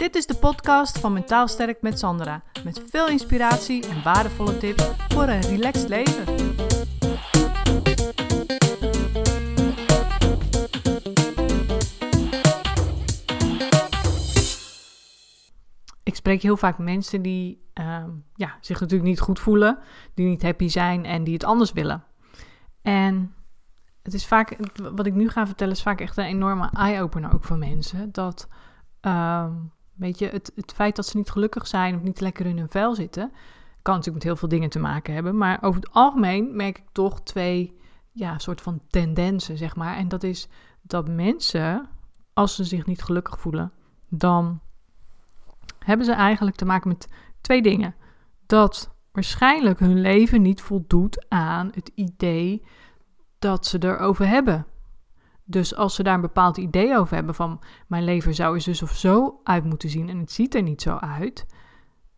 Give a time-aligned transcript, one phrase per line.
[0.00, 2.42] Dit is de podcast van Mentaal Sterk met Sandra.
[2.64, 6.24] Met veel inspiratie en waardevolle tips voor een relaxed leven.
[16.02, 19.78] Ik spreek heel vaak mensen die ehm, ja, zich natuurlijk niet goed voelen,
[20.14, 22.04] die niet happy zijn en die het anders willen.
[22.82, 23.34] En
[24.02, 24.56] het is vaak,
[24.94, 28.12] wat ik nu ga vertellen, is vaak echt een enorme eye-opener ook voor mensen.
[28.12, 28.48] Dat
[29.00, 29.52] ehm,
[30.00, 32.68] Weet je, het, het feit dat ze niet gelukkig zijn of niet lekker in hun
[32.68, 33.32] vel zitten,
[33.82, 35.36] kan natuurlijk met heel veel dingen te maken hebben.
[35.36, 37.78] Maar over het algemeen merk ik toch twee
[38.12, 39.96] ja, soort van tendensen, zeg maar.
[39.96, 40.48] En dat is
[40.82, 41.88] dat mensen,
[42.32, 43.72] als ze zich niet gelukkig voelen,
[44.08, 44.60] dan
[45.78, 47.08] hebben ze eigenlijk te maken met
[47.40, 47.94] twee dingen.
[48.46, 52.62] Dat waarschijnlijk hun leven niet voldoet aan het idee
[53.38, 54.66] dat ze erover hebben.
[55.50, 58.82] Dus als ze daar een bepaald idee over hebben van mijn leven zou er dus
[58.82, 61.46] of zo uit moeten zien en het ziet er niet zo uit,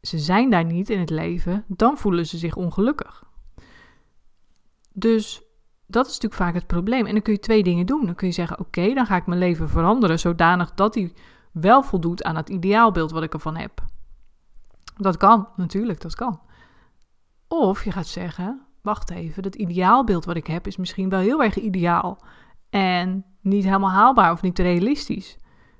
[0.00, 3.24] ze zijn daar niet in het leven, dan voelen ze zich ongelukkig.
[4.92, 5.42] Dus
[5.86, 7.06] dat is natuurlijk vaak het probleem.
[7.06, 8.06] En dan kun je twee dingen doen.
[8.06, 11.12] Dan kun je zeggen: Oké, dan ga ik mijn leven veranderen zodanig dat hij
[11.52, 13.84] wel voldoet aan het ideaalbeeld wat ik ervan heb.
[14.96, 16.40] Dat kan, natuurlijk, dat kan.
[17.48, 21.42] Of je gaat zeggen: Wacht even, dat ideaalbeeld wat ik heb is misschien wel heel
[21.42, 22.18] erg ideaal
[22.72, 25.38] en niet helemaal haalbaar of niet realistisch.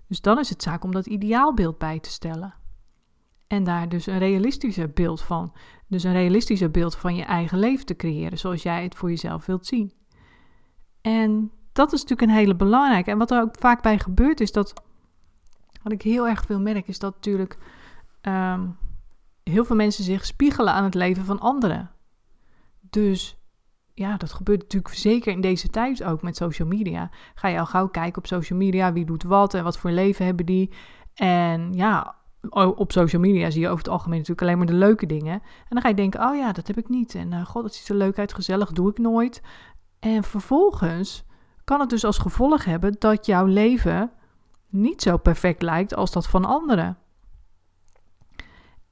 [0.08, 2.54] Dus dan is het zaak om dat ideaalbeeld bij te stellen.
[3.46, 5.52] En daar dus een realistischer beeld van.
[5.88, 9.46] Dus een realistischer beeld van je eigen leven te creëren, zoals jij het voor jezelf
[9.46, 9.92] wilt zien.
[11.00, 13.10] En dat is natuurlijk een hele belangrijke.
[13.10, 14.82] En wat er ook vaak bij gebeurt, is dat.
[15.82, 17.58] Wat ik heel erg veel merk, is dat natuurlijk.
[18.20, 18.68] Ehm,
[19.42, 21.90] heel veel mensen zich spiegelen aan het leven van anderen.
[22.80, 23.41] Dus
[23.94, 27.10] ja, dat gebeurt natuurlijk zeker in deze tijd ook met social media.
[27.34, 30.24] Ga je al gauw kijken op social media, wie doet wat en wat voor leven
[30.24, 30.70] hebben die.
[31.14, 32.14] En ja,
[32.50, 35.32] op social media zie je over het algemeen natuurlijk alleen maar de leuke dingen.
[35.32, 37.14] En dan ga je denken, oh ja, dat heb ik niet.
[37.14, 39.42] En uh, god, dat ziet er leuk uit, gezellig, doe ik nooit.
[39.98, 41.24] En vervolgens
[41.64, 44.10] kan het dus als gevolg hebben dat jouw leven
[44.68, 46.98] niet zo perfect lijkt als dat van anderen.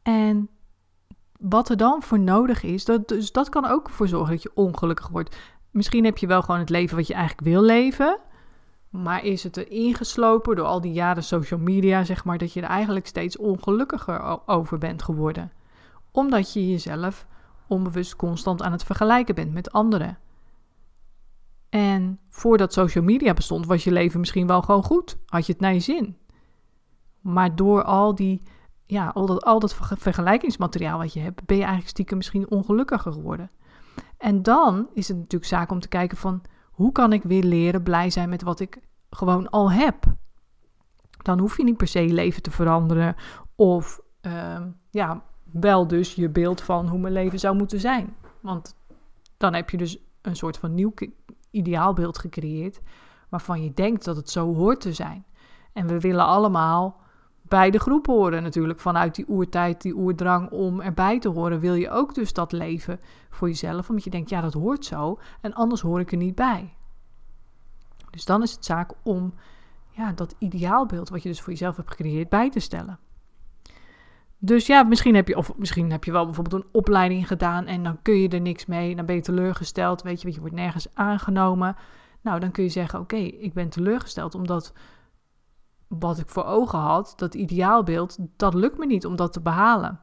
[0.03, 0.49] En
[1.41, 4.51] wat er dan voor nodig is, dat, dus dat kan ook ervoor zorgen dat je
[4.55, 5.37] ongelukkig wordt.
[5.71, 8.19] Misschien heb je wel gewoon het leven wat je eigenlijk wil leven,
[8.91, 12.61] maar is het er ingeslopen door al die jaren social media, zeg maar, dat je
[12.61, 15.53] er eigenlijk steeds ongelukkiger over bent geworden.
[16.11, 17.27] Omdat je jezelf
[17.67, 20.19] onbewust constant aan het vergelijken bent met anderen.
[21.69, 25.17] En voordat social media bestond, was je leven misschien wel gewoon goed.
[25.27, 26.17] Had je het naar je zin.
[27.21, 28.43] Maar door al die
[28.91, 33.13] ja, al dat, al dat vergelijkingsmateriaal wat je hebt, ben je eigenlijk stiekem misschien ongelukkiger
[33.13, 33.51] geworden.
[34.19, 37.83] En dan is het natuurlijk zaak om te kijken van hoe kan ik weer leren
[37.83, 38.81] blij zijn met wat ik
[39.11, 40.05] gewoon al heb.
[41.23, 43.17] Dan hoef je niet per se je leven te veranderen
[43.55, 48.15] of uh, ja, wel dus je beeld van hoe mijn leven zou moeten zijn.
[48.41, 48.77] Want
[49.37, 50.93] dan heb je dus een soort van nieuw
[51.51, 52.81] ideaalbeeld gecreëerd
[53.29, 55.25] waarvan je denkt dat het zo hoort te zijn.
[55.73, 57.01] En we willen allemaal
[57.43, 58.81] bij de groep horen natuurlijk.
[58.81, 63.01] Vanuit die oertijd, die oerdrang om erbij te horen, wil je ook dus dat leven
[63.31, 63.89] voor jezelf.
[63.89, 66.75] Omdat je denkt, ja, dat hoort zo en anders hoor ik er niet bij.
[68.11, 69.35] Dus dan is het zaak om
[69.91, 72.99] ja, dat ideaalbeeld wat je dus voor jezelf hebt gecreëerd bij te stellen.
[74.39, 77.83] Dus ja, misschien heb je, of misschien heb je wel bijvoorbeeld een opleiding gedaan en
[77.83, 78.97] dan kun je er niks mee.
[78.97, 81.77] Dan ben je teleurgesteld, weet je, want je wordt nergens aangenomen.
[82.21, 84.73] Nou, dan kun je zeggen, oké, ik ben teleurgesteld omdat
[85.99, 90.01] wat ik voor ogen had, dat ideaalbeeld, dat lukt me niet om dat te behalen.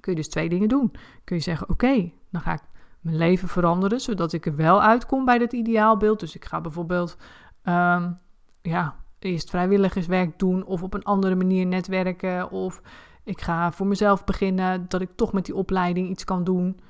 [0.00, 0.92] Kun je dus twee dingen doen.
[1.24, 2.62] Kun je zeggen: Oké, dan ga ik
[3.00, 6.20] mijn leven veranderen, zodat ik er wel uitkom bij dat ideaalbeeld.
[6.20, 7.16] Dus ik ga bijvoorbeeld
[7.64, 8.18] um,
[8.62, 12.50] ja, eerst vrijwilligerswerk doen of op een andere manier netwerken.
[12.50, 12.82] Of
[13.24, 16.80] ik ga voor mezelf beginnen dat ik toch met die opleiding iets kan doen.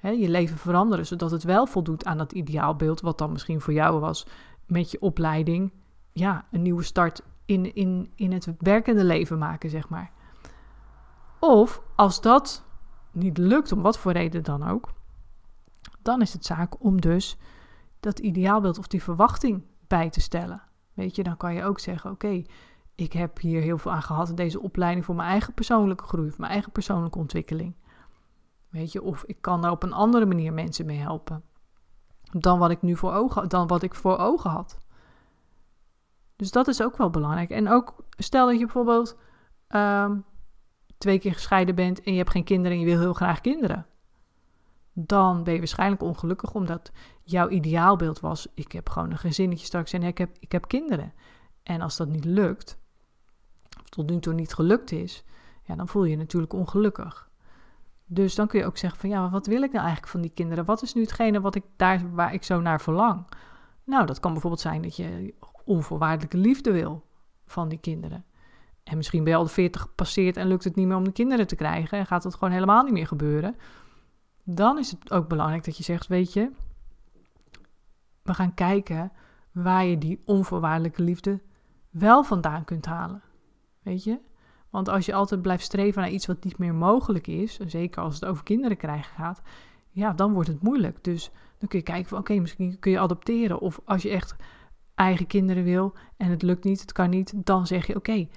[0.00, 4.00] je leven veranderen, zodat het wel voldoet aan dat ideaalbeeld, wat dan misschien voor jou
[4.00, 4.26] was
[4.66, 5.72] met je opleiding
[6.18, 10.10] ja, een nieuwe start in, in, in het werkende leven maken, zeg maar.
[11.40, 12.64] Of als dat
[13.12, 14.92] niet lukt, om wat voor reden dan ook,
[16.02, 17.36] dan is het zaak om dus
[18.00, 20.62] dat ideaalbeeld of die verwachting bij te stellen.
[20.94, 22.42] Weet je, dan kan je ook zeggen: Oké,
[22.94, 26.28] ik heb hier heel veel aan gehad in deze opleiding voor mijn eigen persoonlijke groei,
[26.28, 27.74] voor mijn eigen persoonlijke ontwikkeling.
[28.68, 31.42] Weet je, of ik kan daar op een andere manier mensen mee helpen
[32.30, 34.78] dan wat ik nu voor ogen, dan wat ik voor ogen had.
[36.38, 37.50] Dus dat is ook wel belangrijk.
[37.50, 39.16] En ook stel dat je bijvoorbeeld
[39.68, 40.24] um,
[40.98, 43.86] twee keer gescheiden bent en je hebt geen kinderen en je wil heel graag kinderen.
[44.92, 46.92] Dan ben je waarschijnlijk ongelukkig omdat
[47.22, 51.12] jouw ideaalbeeld was: ik heb gewoon een gezinnetje straks en ik heb, ik heb kinderen.
[51.62, 52.78] En als dat niet lukt,
[53.80, 55.24] of tot nu toe niet gelukt is,
[55.62, 57.28] ja, dan voel je je natuurlijk ongelukkig.
[58.06, 60.30] Dus dan kun je ook zeggen van ja, wat wil ik nou eigenlijk van die
[60.30, 60.64] kinderen?
[60.64, 63.26] Wat is nu hetgene wat ik daar, waar ik zo naar verlang?
[63.84, 65.34] Nou, dat kan bijvoorbeeld zijn dat je
[65.68, 67.04] onvoorwaardelijke liefde wil
[67.46, 68.24] van die kinderen.
[68.82, 71.12] En misschien ben je al de 40 gepasseerd en lukt het niet meer om de
[71.12, 73.56] kinderen te krijgen en gaat het gewoon helemaal niet meer gebeuren.
[74.44, 76.50] Dan is het ook belangrijk dat je zegt, weet je,
[78.22, 79.12] we gaan kijken
[79.52, 81.40] waar je die onvoorwaardelijke liefde
[81.90, 83.22] wel vandaan kunt halen.
[83.82, 84.18] Weet je?
[84.70, 88.14] Want als je altijd blijft streven naar iets wat niet meer mogelijk is, zeker als
[88.14, 89.42] het over kinderen krijgen gaat,
[89.90, 91.04] ja, dan wordt het moeilijk.
[91.04, 93.60] Dus dan kun je kijken van oké, misschien kun je adopteren.
[93.60, 94.36] Of als je echt
[94.98, 98.28] eigen kinderen wil en het lukt niet, het kan niet, dan zeg je oké,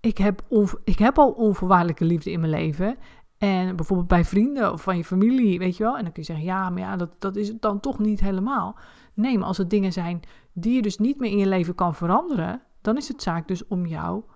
[0.00, 0.42] ik, heb
[0.84, 2.96] ik heb al onvoorwaardelijke liefde in mijn leven.
[3.38, 5.96] En bijvoorbeeld bij vrienden of van je familie, weet je wel.
[5.96, 8.20] En dan kun je zeggen, ja, maar ja, dat, dat is het dan toch niet
[8.20, 8.76] helemaal.
[9.14, 10.20] Nee, maar als het dingen zijn
[10.52, 13.66] die je dus niet meer in je leven kan veranderen, dan is het zaak dus
[13.66, 14.26] om jouw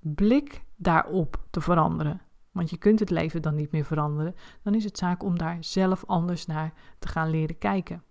[0.00, 2.20] blik daarop te veranderen.
[2.52, 4.34] Want je kunt het leven dan niet meer veranderen.
[4.62, 8.02] Dan is het zaak om daar zelf anders naar te gaan leren kijken.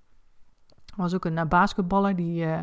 [0.95, 2.59] Was ook een basketballer die, uh,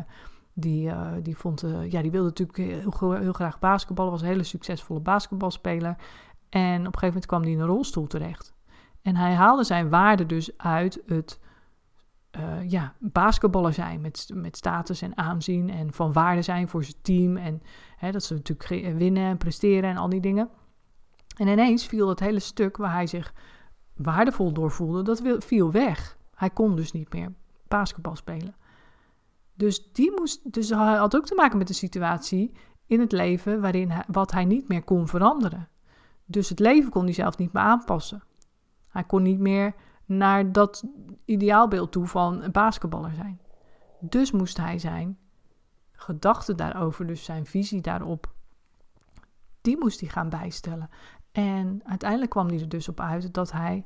[0.53, 4.11] die, uh, die, vond, ja, die wilde natuurlijk heel, heel, graag basketballen.
[4.11, 5.95] Was een hele succesvolle basketbalspeler.
[6.49, 8.53] En op een gegeven moment kwam hij in een rolstoel terecht.
[9.01, 11.39] En hij haalde zijn waarde dus uit het
[12.37, 17.01] uh, ja, basketballer zijn met, met status en aanzien en van waarde zijn voor zijn
[17.01, 17.37] team.
[17.37, 17.61] En
[17.97, 20.49] hè, dat ze natuurlijk winnen en presteren en al die dingen.
[21.37, 23.33] En ineens viel dat hele stuk waar hij zich
[23.95, 26.17] waardevol door voelde, dat viel weg.
[26.35, 27.31] Hij kon dus niet meer
[27.77, 28.55] basketbal spelen.
[29.53, 32.51] Dus, die moest, dus hij had ook te maken met de situatie
[32.85, 35.69] in het leven waarin hij, wat hij niet meer kon veranderen.
[36.25, 38.23] Dus het leven kon hij zelf niet meer aanpassen.
[38.87, 39.75] Hij kon niet meer
[40.05, 40.83] naar dat
[41.25, 43.39] ideaalbeeld toe van een basketballer zijn.
[43.99, 45.17] Dus moest hij zijn
[45.91, 48.33] gedachten daarover, dus zijn visie daarop,
[49.61, 50.89] die moest hij gaan bijstellen.
[51.31, 53.85] En uiteindelijk kwam hij er dus op uit dat hij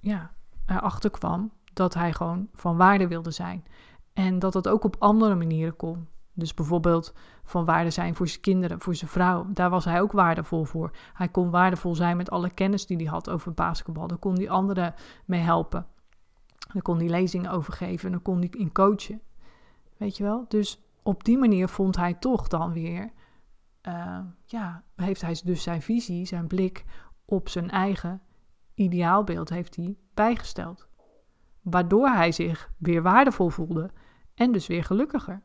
[0.00, 0.30] ja,
[0.66, 3.64] erachter kwam dat hij gewoon van waarde wilde zijn.
[4.12, 6.08] En dat dat ook op andere manieren kon.
[6.34, 7.14] Dus bijvoorbeeld
[7.44, 9.46] van waarde zijn voor zijn kinderen, voor zijn vrouw.
[9.52, 10.90] Daar was hij ook waardevol voor.
[11.12, 14.06] Hij kon waardevol zijn met alle kennis die hij had over basketbal.
[14.06, 15.86] Daar kon hij anderen mee helpen.
[16.72, 18.06] Daar kon hij lezingen over geven.
[18.06, 19.20] En dan kon hij in coachen.
[19.96, 20.44] Weet je wel?
[20.48, 23.10] Dus op die manier vond hij toch dan weer...
[23.88, 26.84] Uh, ja, heeft hij dus zijn visie, zijn blik
[27.24, 28.22] op zijn eigen
[28.74, 30.88] ideaalbeeld heeft hij bijgesteld.
[31.62, 33.90] Waardoor hij zich weer waardevol voelde
[34.34, 35.42] en dus weer gelukkiger.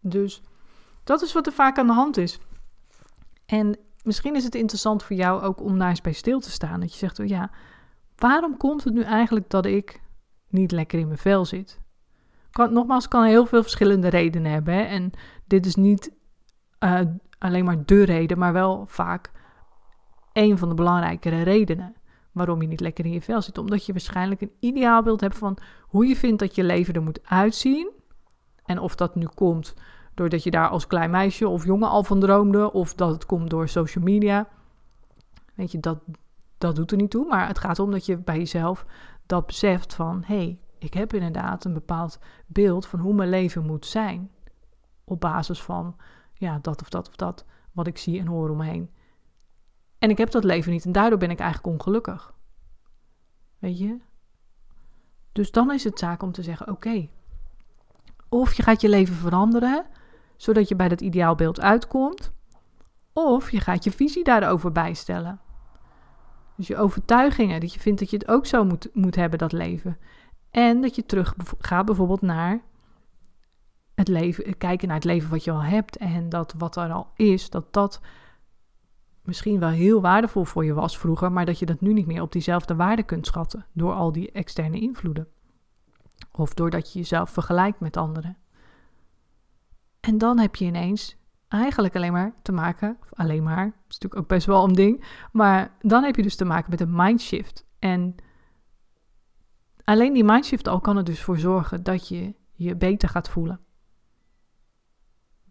[0.00, 0.42] Dus
[1.04, 2.40] dat is wat er vaak aan de hand is.
[3.46, 6.80] En misschien is het interessant voor jou ook om daar eens bij stil te staan.
[6.80, 7.50] Dat je zegt, oh ja,
[8.16, 10.02] waarom komt het nu eigenlijk dat ik
[10.48, 11.80] niet lekker in mijn vel zit?
[12.50, 14.88] Kan, nogmaals, kan heel veel verschillende redenen hebben.
[14.88, 15.10] En
[15.46, 16.12] dit is niet
[16.84, 17.00] uh,
[17.38, 19.30] alleen maar de reden, maar wel vaak
[20.32, 21.94] een van de belangrijkere redenen
[22.32, 23.58] waarom je niet lekker in je vel zit.
[23.58, 27.20] Omdat je waarschijnlijk een ideaalbeeld hebt van hoe je vindt dat je leven er moet
[27.24, 27.90] uitzien.
[28.64, 29.74] En of dat nu komt
[30.14, 33.50] doordat je daar als klein meisje of jongen al van droomde, of dat het komt
[33.50, 34.48] door social media.
[35.54, 35.98] Weet je, dat,
[36.58, 37.26] dat doet er niet toe.
[37.26, 38.86] Maar het gaat om dat je bij jezelf
[39.26, 43.66] dat beseft van hé, hey, ik heb inderdaad een bepaald beeld van hoe mijn leven
[43.66, 44.30] moet zijn.
[45.04, 45.96] Op basis van
[46.34, 48.90] ja, dat of dat of dat, wat ik zie en hoor om me heen.
[49.98, 52.34] En ik heb dat leven niet en daardoor ben ik eigenlijk ongelukkig.
[53.58, 53.96] Weet je?
[55.32, 57.08] Dus dan is het zaak om te zeggen: oké,
[58.28, 59.86] of je gaat je leven veranderen,
[60.36, 62.32] zodat je bij dat ideaalbeeld uitkomt,
[63.12, 65.40] of je gaat je visie daarover bijstellen.
[66.56, 69.52] Dus je overtuigingen, dat je vindt dat je het ook zo moet, moet hebben, dat
[69.52, 69.98] leven.
[70.50, 72.60] En dat je terug gaat bijvoorbeeld naar
[73.94, 77.10] het leven, kijken naar het leven wat je al hebt en dat wat er al
[77.14, 78.00] is, dat dat
[79.28, 82.22] misschien wel heel waardevol voor je was vroeger, maar dat je dat nu niet meer
[82.22, 85.28] op diezelfde waarde kunt schatten door al die externe invloeden.
[86.32, 88.36] Of doordat je jezelf vergelijkt met anderen.
[90.00, 91.16] En dan heb je ineens
[91.48, 94.74] eigenlijk alleen maar te maken, of alleen maar, dat is natuurlijk ook best wel een
[94.74, 97.66] ding, maar dan heb je dus te maken met een mindshift.
[97.78, 98.14] En
[99.84, 103.60] alleen die mindshift al kan er dus voor zorgen dat je je beter gaat voelen.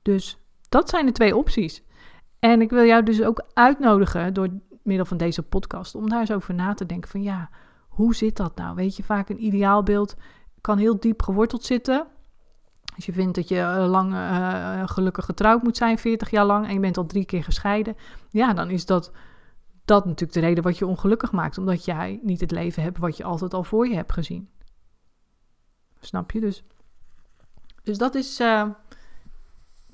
[0.01, 0.37] Dus
[0.69, 1.83] dat zijn de twee opties.
[2.39, 4.49] En ik wil jou dus ook uitnodigen door
[4.83, 7.49] middel van deze podcast om daar eens over na te denken van ja,
[7.87, 8.75] hoe zit dat nou?
[8.75, 10.15] Weet je, vaak een ideaalbeeld
[10.61, 12.07] kan heel diep geworteld zitten.
[12.95, 16.67] Als je vindt dat je eh, lang uh, gelukkig getrouwd moet zijn, 40 jaar lang,
[16.67, 17.95] en je bent al drie keer gescheiden,
[18.29, 19.11] ja, dan is dat,
[19.85, 23.17] dat natuurlijk de reden wat je ongelukkig maakt, omdat jij niet het leven hebt wat
[23.17, 24.49] je altijd al voor je hebt gezien.
[25.99, 26.63] Snap je dus?
[27.83, 28.39] Dus dat is,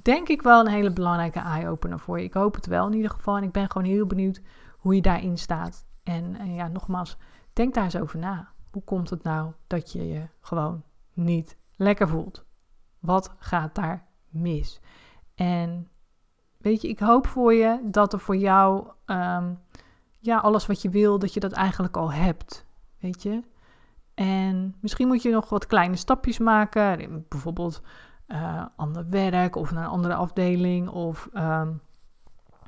[0.03, 2.25] denk ik wel een hele belangrijke eye-opener voor je.
[2.25, 3.37] Ik hoop het wel in ieder geval.
[3.37, 4.41] En ik ben gewoon heel benieuwd
[4.77, 5.85] hoe je daarin staat.
[6.03, 7.17] En, en ja, nogmaals,
[7.53, 8.51] denk daar eens over na.
[8.71, 10.83] Hoe komt het nou dat je je gewoon
[11.13, 12.45] niet lekker voelt?
[12.99, 14.81] Wat gaat daar mis?
[15.35, 15.87] En
[16.57, 19.53] weet je, ik hoop voor je dat er voor jou, ehm,
[20.19, 22.65] ja, alles wat je wil, dat je dat eigenlijk al hebt.
[22.99, 23.43] Weet je?
[24.13, 27.25] En misschien moet je nog wat kleine stapjes maken.
[27.29, 27.81] Bijvoorbeeld
[28.33, 30.89] uh, ander werk of naar een andere afdeling.
[30.89, 31.71] Of ehm,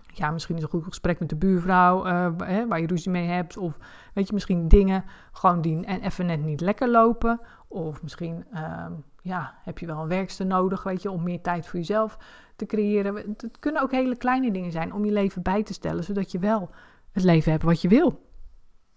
[0.07, 2.03] ja, misschien is een goed gesprek met de buurvrouw
[2.38, 3.57] hè, waar je ruzie mee hebt.
[3.57, 3.77] Of
[4.13, 7.41] weet je, misschien dingen gewoon die en even net niet lekker lopen.
[7.67, 8.91] Of misschien ehm,
[9.22, 12.17] ja, heb je wel een werkster nodig, weet je, om meer tijd voor jezelf
[12.55, 13.15] te creëren.
[13.15, 16.39] Het kunnen ook hele kleine dingen zijn om je leven bij te stellen, zodat je
[16.39, 16.69] wel
[17.12, 18.29] het leven hebt wat je wil.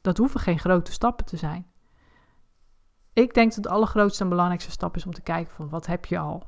[0.00, 1.66] Dat hoeven geen grote stappen te zijn.
[3.12, 6.04] Ik denk dat de allergrootste en belangrijkste stap is om te kijken van wat heb
[6.04, 6.46] je al.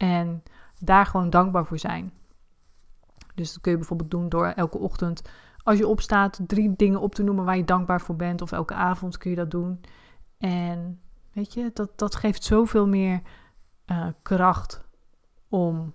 [0.00, 0.42] En
[0.78, 2.12] daar gewoon dankbaar voor zijn.
[3.34, 5.22] Dus dat kun je bijvoorbeeld doen door elke ochtend,
[5.62, 8.42] als je opstaat, drie dingen op te noemen waar je dankbaar voor bent.
[8.42, 9.80] Of elke avond kun je dat doen.
[10.38, 11.00] En
[11.32, 13.20] weet je, dat, dat geeft zoveel meer
[13.86, 14.84] uh, kracht
[15.48, 15.92] om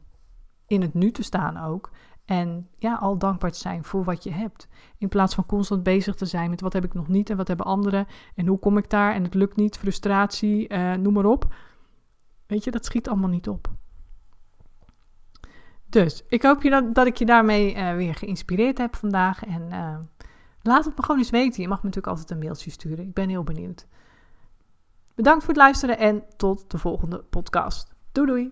[0.67, 1.91] in het nu te staan ook.
[2.25, 4.67] En ja, al dankbaar te zijn voor wat je hebt.
[4.97, 7.47] In plaats van constant bezig te zijn met wat heb ik nog niet en wat
[7.47, 8.07] hebben anderen.
[8.35, 11.55] En hoe kom ik daar en het lukt niet, frustratie, uh, noem maar op.
[12.47, 13.74] Weet je, dat schiet allemaal niet op.
[15.95, 19.45] Dus ik hoop je dat, dat ik je daarmee uh, weer geïnspireerd heb vandaag.
[19.45, 19.97] En uh,
[20.61, 21.61] laat het me gewoon eens weten.
[21.61, 23.05] Je mag me natuurlijk altijd een mailtje sturen.
[23.05, 23.87] Ik ben heel benieuwd.
[25.15, 27.93] Bedankt voor het luisteren en tot de volgende podcast.
[28.11, 28.51] Doei doei!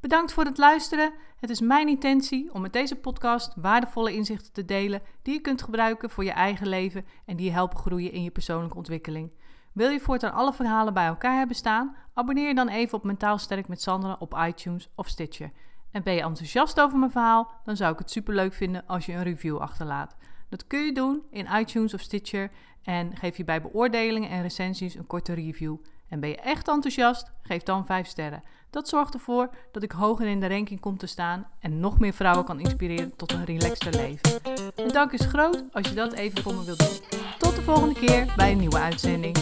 [0.00, 1.12] Bedankt voor het luisteren.
[1.36, 5.62] Het is mijn intentie om met deze podcast waardevolle inzichten te delen die je kunt
[5.62, 9.30] gebruiken voor je eigen leven en die je helpen groeien in je persoonlijke ontwikkeling.
[9.72, 11.96] Wil je voortaan alle verhalen bij elkaar hebben staan?
[12.14, 15.50] Abonneer je dan even op Mentaal Sterk met Sandra op iTunes of Stitcher.
[15.90, 17.50] En ben je enthousiast over mijn verhaal?
[17.64, 20.16] Dan zou ik het superleuk vinden als je een review achterlaat.
[20.48, 22.50] Dat kun je doen in iTunes of Stitcher
[22.82, 25.76] en geef je bij beoordelingen en recensies een korte review.
[26.08, 27.32] En ben je echt enthousiast?
[27.42, 28.42] Geef dan 5 sterren.
[28.70, 32.12] Dat zorgt ervoor dat ik hoger in de ranking kom te staan en nog meer
[32.12, 34.42] vrouwen kan inspireren tot een relaxter leven.
[34.74, 37.20] De dank is groot als je dat even voor me wilt doen.
[37.38, 39.36] Tot de volgende keer bij een nieuwe uitzending.